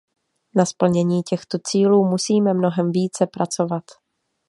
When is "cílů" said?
1.63-2.05